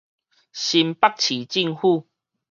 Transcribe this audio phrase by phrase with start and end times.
[0.03, 0.07] 新北
[1.19, 2.07] 市政府